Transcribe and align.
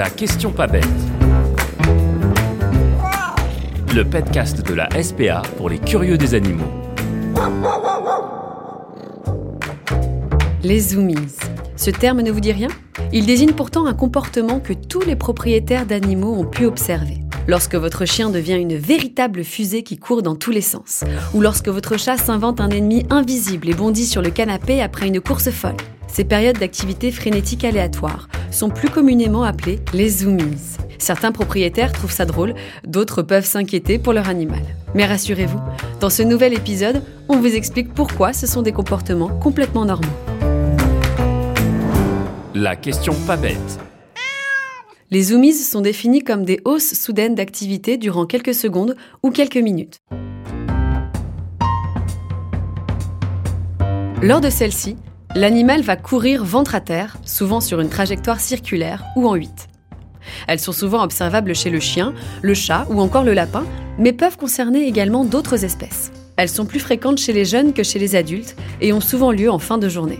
La 0.00 0.08
question 0.08 0.50
pas 0.50 0.66
bête. 0.66 0.88
Le 3.94 4.02
podcast 4.02 4.66
de 4.66 4.72
la 4.72 4.88
SPA 5.02 5.42
pour 5.58 5.68
les 5.68 5.78
curieux 5.78 6.16
des 6.16 6.32
animaux. 6.32 6.64
Les 10.62 10.80
zoomies. 10.80 11.16
Ce 11.76 11.90
terme 11.90 12.22
ne 12.22 12.30
vous 12.30 12.40
dit 12.40 12.52
rien? 12.52 12.68
Il 13.12 13.26
désigne 13.26 13.52
pourtant 13.52 13.84
un 13.84 13.92
comportement 13.92 14.58
que 14.58 14.72
tous 14.72 15.02
les 15.02 15.16
propriétaires 15.16 15.84
d'animaux 15.84 16.34
ont 16.34 16.46
pu 16.46 16.64
observer. 16.64 17.18
Lorsque 17.46 17.74
votre 17.74 18.06
chien 18.06 18.30
devient 18.30 18.56
une 18.56 18.78
véritable 18.78 19.44
fusée 19.44 19.82
qui 19.82 19.98
court 19.98 20.22
dans 20.22 20.34
tous 20.34 20.50
les 20.50 20.62
sens. 20.62 21.04
Ou 21.34 21.42
lorsque 21.42 21.68
votre 21.68 21.98
chat 21.98 22.16
s'invente 22.16 22.62
un 22.62 22.70
ennemi 22.70 23.04
invisible 23.10 23.68
et 23.68 23.74
bondit 23.74 24.06
sur 24.06 24.22
le 24.22 24.30
canapé 24.30 24.80
après 24.80 25.08
une 25.08 25.20
course 25.20 25.50
folle. 25.50 25.76
Ces 26.08 26.24
périodes 26.24 26.58
d'activité 26.58 27.12
frénétique 27.12 27.64
aléatoire 27.64 28.28
sont 28.50 28.68
plus 28.68 28.88
communément 28.88 29.42
appelées 29.42 29.80
les 29.92 30.08
zoomies. 30.08 30.76
Certains 30.98 31.32
propriétaires 31.32 31.92
trouvent 31.92 32.12
ça 32.12 32.26
drôle, 32.26 32.54
d'autres 32.86 33.22
peuvent 33.22 33.46
s'inquiéter 33.46 33.98
pour 33.98 34.12
leur 34.12 34.28
animal. 34.28 34.62
Mais 34.94 35.06
rassurez-vous, 35.06 35.60
dans 36.00 36.10
ce 36.10 36.22
nouvel 36.22 36.52
épisode, 36.52 37.02
on 37.28 37.38
vous 37.38 37.54
explique 37.54 37.94
pourquoi 37.94 38.32
ce 38.32 38.46
sont 38.46 38.62
des 38.62 38.72
comportements 38.72 39.28
complètement 39.28 39.84
normaux. 39.84 40.06
La 42.54 42.76
question 42.76 43.14
pas 43.26 43.36
bête. 43.36 43.78
Les 45.10 45.22
zoomies 45.22 45.54
sont 45.54 45.80
définis 45.80 46.22
comme 46.22 46.44
des 46.44 46.60
hausses 46.64 46.94
soudaines 46.94 47.34
d'activité 47.34 47.96
durant 47.96 48.26
quelques 48.26 48.54
secondes 48.54 48.96
ou 49.22 49.30
quelques 49.30 49.56
minutes. 49.56 50.00
Lors 54.22 54.40
de 54.40 54.50
celle-ci, 54.50 54.96
l'animal 55.34 55.82
va 55.82 55.96
courir 55.96 56.44
ventre 56.44 56.74
à 56.74 56.80
terre, 56.80 57.16
souvent 57.24 57.60
sur 57.60 57.80
une 57.80 57.88
trajectoire 57.88 58.40
circulaire 58.40 59.04
ou 59.16 59.28
en 59.28 59.34
8. 59.34 59.68
Elles 60.48 60.60
sont 60.60 60.72
souvent 60.72 61.02
observables 61.02 61.54
chez 61.54 61.70
le 61.70 61.80
chien, 61.80 62.14
le 62.42 62.54
chat 62.54 62.86
ou 62.90 63.00
encore 63.00 63.24
le 63.24 63.32
lapin, 63.32 63.64
mais 63.98 64.12
peuvent 64.12 64.36
concerner 64.36 64.86
également 64.86 65.24
d'autres 65.24 65.64
espèces. 65.64 66.12
Elles 66.36 66.48
sont 66.48 66.66
plus 66.66 66.80
fréquentes 66.80 67.18
chez 67.18 67.32
les 67.32 67.44
jeunes 67.44 67.72
que 67.72 67.82
chez 67.82 67.98
les 67.98 68.16
adultes 68.16 68.56
et 68.80 68.92
ont 68.92 69.00
souvent 69.00 69.30
lieu 69.30 69.50
en 69.50 69.58
fin 69.58 69.78
de 69.78 69.88
journée. 69.88 70.18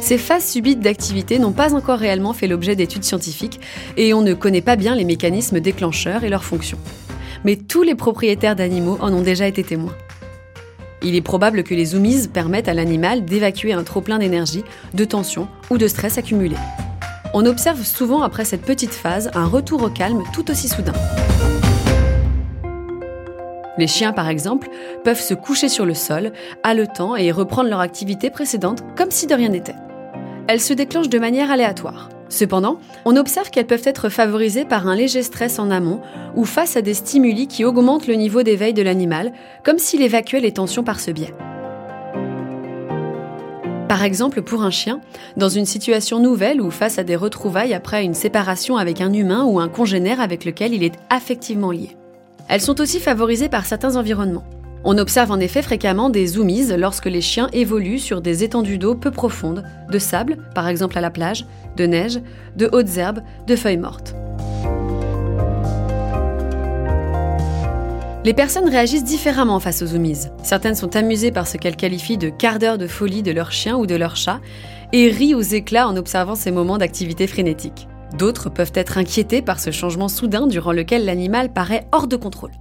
Ces 0.00 0.18
phases 0.18 0.48
subites 0.48 0.80
d'activité 0.80 1.38
n'ont 1.38 1.52
pas 1.52 1.74
encore 1.74 1.98
réellement 1.98 2.32
fait 2.32 2.48
l'objet 2.48 2.74
d'études 2.74 3.04
scientifiques 3.04 3.60
et 3.96 4.14
on 4.14 4.22
ne 4.22 4.34
connaît 4.34 4.62
pas 4.62 4.76
bien 4.76 4.96
les 4.96 5.04
mécanismes 5.04 5.60
déclencheurs 5.60 6.24
et 6.24 6.28
leurs 6.28 6.44
fonctions. 6.44 6.78
Mais 7.44 7.56
tous 7.56 7.82
les 7.82 7.94
propriétaires 7.94 8.56
d'animaux 8.56 8.98
en 9.00 9.12
ont 9.12 9.22
déjà 9.22 9.46
été 9.46 9.62
témoins. 9.62 9.94
Il 11.04 11.14
est 11.14 11.22
probable 11.22 11.64
que 11.64 11.74
les 11.74 11.86
zoomies 11.86 12.28
permettent 12.28 12.68
à 12.68 12.74
l'animal 12.74 13.24
d'évacuer 13.24 13.72
un 13.72 13.82
trop-plein 13.82 14.18
d'énergie, 14.18 14.64
de 14.94 15.04
tension 15.04 15.48
ou 15.70 15.78
de 15.78 15.88
stress 15.88 16.18
accumulé. 16.18 16.56
On 17.34 17.46
observe 17.46 17.82
souvent 17.84 18.22
après 18.22 18.44
cette 18.44 18.62
petite 18.62 18.94
phase 18.94 19.30
un 19.34 19.46
retour 19.46 19.82
au 19.82 19.88
calme 19.88 20.22
tout 20.32 20.50
aussi 20.50 20.68
soudain. 20.68 20.92
Les 23.78 23.86
chiens, 23.86 24.12
par 24.12 24.28
exemple, 24.28 24.68
peuvent 25.02 25.20
se 25.20 25.34
coucher 25.34 25.68
sur 25.68 25.86
le 25.86 25.94
sol, 25.94 26.32
haletant 26.62 27.16
et 27.16 27.32
reprendre 27.32 27.70
leur 27.70 27.80
activité 27.80 28.30
précédente 28.30 28.82
comme 28.96 29.10
si 29.10 29.26
de 29.26 29.34
rien 29.34 29.48
n'était 29.48 29.74
elles 30.48 30.60
se 30.60 30.74
déclenchent 30.74 31.08
de 31.08 31.18
manière 31.18 31.50
aléatoire. 31.50 32.08
Cependant, 32.32 32.78
on 33.04 33.16
observe 33.16 33.50
qu'elles 33.50 33.66
peuvent 33.66 33.82
être 33.84 34.08
favorisées 34.08 34.64
par 34.64 34.88
un 34.88 34.96
léger 34.96 35.22
stress 35.22 35.58
en 35.58 35.70
amont 35.70 36.00
ou 36.34 36.46
face 36.46 36.78
à 36.78 36.82
des 36.82 36.94
stimuli 36.94 37.46
qui 37.46 37.62
augmentent 37.62 38.06
le 38.06 38.14
niveau 38.14 38.42
d'éveil 38.42 38.72
de 38.72 38.80
l'animal, 38.80 39.32
comme 39.62 39.78
s'il 39.78 40.00
évacuait 40.00 40.40
les 40.40 40.52
tensions 40.52 40.82
par 40.82 40.98
ce 40.98 41.10
biais. 41.10 41.34
Par 43.86 44.02
exemple, 44.02 44.40
pour 44.40 44.62
un 44.62 44.70
chien, 44.70 45.02
dans 45.36 45.50
une 45.50 45.66
situation 45.66 46.20
nouvelle 46.20 46.62
ou 46.62 46.70
face 46.70 46.98
à 46.98 47.04
des 47.04 47.16
retrouvailles 47.16 47.74
après 47.74 48.02
une 48.02 48.14
séparation 48.14 48.78
avec 48.78 49.02
un 49.02 49.12
humain 49.12 49.44
ou 49.44 49.60
un 49.60 49.68
congénère 49.68 50.22
avec 50.22 50.46
lequel 50.46 50.72
il 50.72 50.84
est 50.84 50.98
affectivement 51.10 51.70
lié. 51.70 51.98
Elles 52.48 52.62
sont 52.62 52.80
aussi 52.80 52.98
favorisées 52.98 53.50
par 53.50 53.66
certains 53.66 53.96
environnements. 53.96 54.44
On 54.84 54.98
observe 54.98 55.30
en 55.30 55.38
effet 55.38 55.62
fréquemment 55.62 56.10
des 56.10 56.26
zoomies 56.26 56.76
lorsque 56.76 57.06
les 57.06 57.20
chiens 57.20 57.48
évoluent 57.52 58.00
sur 58.00 58.20
des 58.20 58.42
étendues 58.42 58.78
d'eau 58.78 58.96
peu 58.96 59.12
profondes, 59.12 59.64
de 59.90 59.98
sable, 59.98 60.38
par 60.54 60.66
exemple 60.66 60.98
à 60.98 61.00
la 61.00 61.10
plage, 61.10 61.46
de 61.76 61.86
neige, 61.86 62.20
de 62.56 62.68
hautes 62.72 62.96
herbes, 62.96 63.22
de 63.46 63.54
feuilles 63.54 63.76
mortes. 63.76 64.16
Les 68.24 68.34
personnes 68.34 68.68
réagissent 68.68 69.04
différemment 69.04 69.58
face 69.58 69.82
aux 69.82 69.86
zoomies. 69.86 70.28
Certaines 70.42 70.76
sont 70.76 70.94
amusées 70.96 71.32
par 71.32 71.46
ce 71.46 71.56
qu'elles 71.56 71.76
qualifient 71.76 72.18
de 72.18 72.28
quart 72.28 72.58
d'heure 72.58 72.78
de 72.78 72.86
folie 72.86 73.22
de 73.22 73.32
leur 73.32 73.50
chien 73.50 73.76
ou 73.76 73.86
de 73.86 73.96
leur 73.96 74.16
chat 74.16 74.40
et 74.92 75.08
rient 75.08 75.34
aux 75.34 75.40
éclats 75.40 75.88
en 75.88 75.96
observant 75.96 76.36
ces 76.36 76.50
moments 76.50 76.78
d'activité 76.78 77.26
frénétique. 77.26 77.88
D'autres 78.18 78.48
peuvent 78.48 78.72
être 78.74 78.98
inquiétées 78.98 79.42
par 79.42 79.58
ce 79.58 79.70
changement 79.70 80.08
soudain 80.08 80.46
durant 80.46 80.72
lequel 80.72 81.04
l'animal 81.04 81.52
paraît 81.52 81.86
hors 81.92 82.06
de 82.06 82.16
contrôle. 82.16 82.52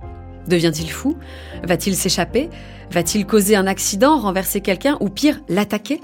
Devient-il 0.47 0.89
fou? 0.89 1.17
Va-t-il 1.63 1.95
s'échapper? 1.95 2.49
Va-t-il 2.91 3.25
causer 3.25 3.55
un 3.55 3.67
accident, 3.67 4.19
renverser 4.19 4.61
quelqu'un 4.61 4.97
ou 4.99 5.09
pire, 5.09 5.41
l'attaquer? 5.47 6.01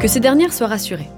Que 0.00 0.08
ces 0.08 0.20
dernières 0.20 0.52
soient 0.52 0.66
rassurées. 0.66 1.08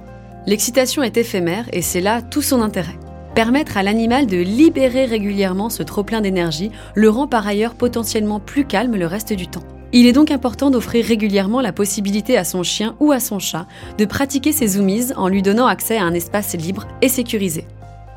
L'excitation 0.47 1.03
est 1.03 1.17
éphémère 1.17 1.67
et 1.73 1.83
c'est 1.83 2.01
là 2.01 2.23
tout 2.23 2.43
son 2.43 2.63
intérêt. 2.63 2.99
Permettre 3.35 3.77
à 3.77 3.83
l'animal 3.83 4.27
de 4.27 4.39
libérer 4.39 5.05
régulièrement 5.05 5.69
ce 5.69 5.83
trop-plein 5.83 6.21
d'énergie 6.21 6.71
le 6.95 7.11
rend 7.11 7.27
par 7.27 7.47
ailleurs 7.47 7.75
potentiellement 7.75 8.41
plus 8.41 8.65
calme 8.65 8.97
le 8.97 9.07
reste 9.07 9.33
du 9.33 9.47
temps. 9.47 9.63
Il 9.93 10.07
est 10.07 10.13
donc 10.13 10.31
important 10.31 10.71
d'offrir 10.71 11.05
régulièrement 11.05 11.61
la 11.61 11.73
possibilité 11.73 12.37
à 12.37 12.45
son 12.45 12.63
chien 12.63 12.95
ou 13.01 13.13
à 13.13 13.21
son 13.21 13.39
chat 13.39 13.67
de 13.99 14.05
pratiquer 14.05 14.53
ses 14.53 14.69
zoomies 14.69 15.13
en 15.17 15.29
lui 15.29 15.43
donnant 15.43 15.67
accès 15.67 15.97
à 15.97 16.05
un 16.05 16.15
espace 16.15 16.55
libre 16.55 16.87
et 17.03 17.09
sécurisé. 17.09 17.67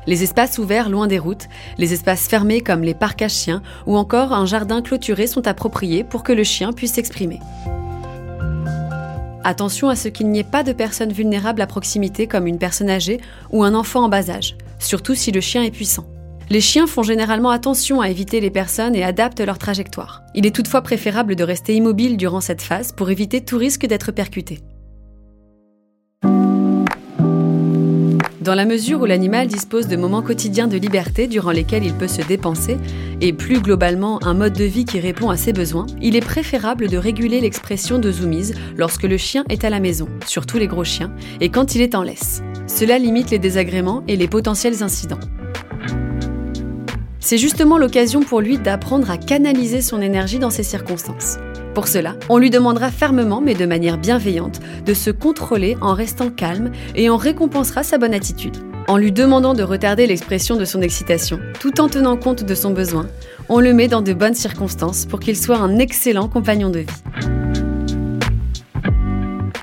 Les 0.06 0.22
espaces 0.22 0.58
ouverts 0.58 0.90
loin 0.90 1.06
des 1.06 1.18
routes, 1.18 1.48
les 1.78 1.92
espaces 1.92 2.28
fermés 2.28 2.60
comme 2.60 2.82
les 2.82 2.94
parcs 2.94 3.22
à 3.22 3.28
chiens 3.28 3.62
ou 3.86 3.96
encore 3.96 4.32
un 4.32 4.46
jardin 4.46 4.82
clôturé 4.82 5.26
sont 5.26 5.46
appropriés 5.46 6.04
pour 6.04 6.22
que 6.22 6.32
le 6.32 6.44
chien 6.44 6.72
puisse 6.72 6.94
s'exprimer. 6.94 7.40
Attention 9.44 9.90
à 9.90 9.96
ce 9.96 10.08
qu'il 10.08 10.30
n'y 10.30 10.38
ait 10.38 10.44
pas 10.44 10.62
de 10.62 10.72
personnes 10.72 11.12
vulnérables 11.12 11.60
à 11.60 11.66
proximité 11.66 12.26
comme 12.26 12.46
une 12.46 12.58
personne 12.58 12.88
âgée 12.88 13.20
ou 13.50 13.62
un 13.62 13.74
enfant 13.74 14.04
en 14.04 14.08
bas 14.08 14.30
âge, 14.30 14.56
surtout 14.78 15.14
si 15.14 15.32
le 15.32 15.42
chien 15.42 15.62
est 15.62 15.70
puissant. 15.70 16.06
Les 16.50 16.60
chiens 16.60 16.86
font 16.86 17.02
généralement 17.02 17.50
attention 17.50 18.00
à 18.00 18.10
éviter 18.10 18.40
les 18.40 18.50
personnes 18.50 18.94
et 18.94 19.02
adaptent 19.02 19.40
leur 19.40 19.58
trajectoire. 19.58 20.22
Il 20.34 20.46
est 20.46 20.54
toutefois 20.54 20.82
préférable 20.82 21.36
de 21.36 21.44
rester 21.44 21.74
immobile 21.74 22.16
durant 22.16 22.40
cette 22.40 22.62
phase 22.62 22.92
pour 22.92 23.10
éviter 23.10 23.42
tout 23.42 23.56
risque 23.58 23.86
d'être 23.86 24.12
percuté. 24.12 24.60
Dans 28.44 28.54
la 28.54 28.66
mesure 28.66 29.00
où 29.00 29.06
l'animal 29.06 29.46
dispose 29.46 29.88
de 29.88 29.96
moments 29.96 30.20
quotidiens 30.20 30.66
de 30.66 30.76
liberté 30.76 31.28
durant 31.28 31.50
lesquels 31.50 31.82
il 31.82 31.94
peut 31.94 32.08
se 32.08 32.20
dépenser, 32.20 32.76
et 33.22 33.32
plus 33.32 33.58
globalement 33.58 34.22
un 34.22 34.34
mode 34.34 34.52
de 34.52 34.64
vie 34.64 34.84
qui 34.84 35.00
répond 35.00 35.30
à 35.30 35.38
ses 35.38 35.54
besoins, 35.54 35.86
il 36.02 36.14
est 36.14 36.20
préférable 36.20 36.90
de 36.90 36.98
réguler 36.98 37.40
l'expression 37.40 37.98
de 37.98 38.12
zoomies 38.12 38.52
lorsque 38.76 39.04
le 39.04 39.16
chien 39.16 39.44
est 39.48 39.64
à 39.64 39.70
la 39.70 39.80
maison, 39.80 40.08
surtout 40.26 40.58
les 40.58 40.66
gros 40.66 40.84
chiens, 40.84 41.10
et 41.40 41.48
quand 41.48 41.74
il 41.74 41.80
est 41.80 41.94
en 41.94 42.02
laisse. 42.02 42.42
Cela 42.66 42.98
limite 42.98 43.30
les 43.30 43.38
désagréments 43.38 44.04
et 44.08 44.16
les 44.16 44.28
potentiels 44.28 44.82
incidents. 44.82 45.20
C'est 47.20 47.38
justement 47.38 47.78
l'occasion 47.78 48.20
pour 48.20 48.42
lui 48.42 48.58
d'apprendre 48.58 49.10
à 49.10 49.16
canaliser 49.16 49.80
son 49.80 50.02
énergie 50.02 50.38
dans 50.38 50.50
ces 50.50 50.64
circonstances. 50.64 51.38
Pour 51.74 51.88
cela, 51.88 52.14
on 52.28 52.38
lui 52.38 52.50
demandera 52.50 52.92
fermement, 52.92 53.40
mais 53.40 53.54
de 53.54 53.66
manière 53.66 53.98
bienveillante, 53.98 54.60
de 54.86 54.94
se 54.94 55.10
contrôler 55.10 55.76
en 55.80 55.92
restant 55.92 56.30
calme 56.30 56.70
et 56.94 57.10
on 57.10 57.16
récompensera 57.16 57.82
sa 57.82 57.98
bonne 57.98 58.14
attitude. 58.14 58.56
En 58.86 58.96
lui 58.96 59.10
demandant 59.10 59.54
de 59.54 59.64
retarder 59.64 60.06
l'expression 60.06 60.56
de 60.56 60.64
son 60.64 60.82
excitation, 60.82 61.40
tout 61.58 61.80
en 61.80 61.88
tenant 61.88 62.16
compte 62.16 62.44
de 62.44 62.54
son 62.54 62.70
besoin, 62.70 63.08
on 63.48 63.58
le 63.58 63.72
met 63.72 63.88
dans 63.88 64.02
de 64.02 64.12
bonnes 64.12 64.34
circonstances 64.34 65.04
pour 65.04 65.18
qu'il 65.18 65.36
soit 65.36 65.58
un 65.58 65.78
excellent 65.78 66.28
compagnon 66.28 66.70
de 66.70 66.80
vie. 66.80 67.02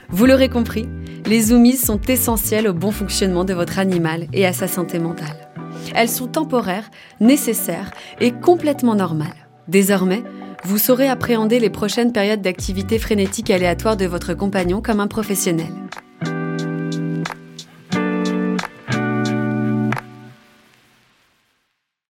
Vous 0.09 0.25
l'aurez 0.25 0.49
compris, 0.49 0.89
les 1.25 1.43
zoomies 1.43 1.77
sont 1.77 2.01
essentielles 2.09 2.67
au 2.67 2.73
bon 2.73 2.91
fonctionnement 2.91 3.45
de 3.45 3.53
votre 3.53 3.79
animal 3.79 4.27
et 4.33 4.45
à 4.45 4.51
sa 4.51 4.67
santé 4.67 4.99
mentale. 4.99 5.49
Elles 5.95 6.09
sont 6.09 6.27
temporaires, 6.27 6.91
nécessaires 7.21 7.91
et 8.19 8.31
complètement 8.31 8.95
normales. 8.95 9.47
Désormais, 9.69 10.23
vous 10.63 10.77
saurez 10.77 11.07
appréhender 11.07 11.59
les 11.59 11.69
prochaines 11.69 12.13
périodes 12.13 12.41
d'activité 12.41 12.99
frénétique 12.99 13.49
aléatoire 13.49 13.97
de 13.97 14.05
votre 14.05 14.33
compagnon 14.33 14.81
comme 14.81 14.99
un 14.99 15.07
professionnel. 15.07 15.67